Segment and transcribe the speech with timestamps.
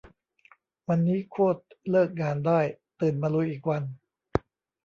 [0.87, 2.59] วันนี้ โคตร เลิกงานได้
[2.99, 3.83] ตื่นมาลุยอีกวัน